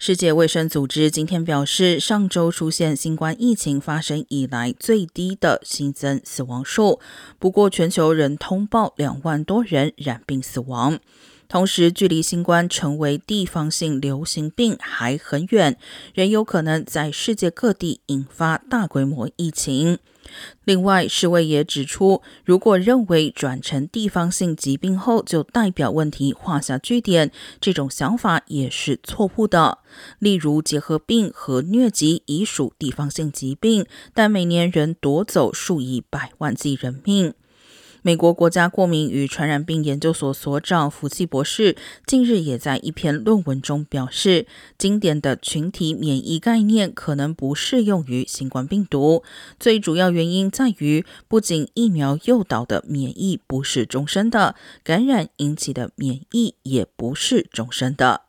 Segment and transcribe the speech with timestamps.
[0.00, 7.00] 世界卫生组织今天表示，上周出现新冠疫情发生以来最低的新增死亡数。
[7.40, 11.00] 不过，全球仍通报两万多人染病死亡。
[11.48, 15.78] 同时，距离新冠成为地方性流行病还很远，
[16.12, 19.98] 仍有可能在世界各地引发大规模疫情。
[20.64, 29.78] 另外，世卫也指出，如果认为转成地方性疾病后就代表问题画下句点，这种想法也是错误的。
[30.18, 37.32] 例如，结核病和疟疾已属地方性疾病，但每年仍夺走数以百万计人命。
[38.02, 44.46] 美国国家过敏与传染病研究所所长福奇博士近日也在一篇论文中表示，
[44.78, 49.24] 经典的群体免疫概念可能不适用于新冠病毒。
[49.58, 58.27] 最主要原因在于，不仅疫苗诱导的免疫不是终身的，感染引起的免疫也不是终身的。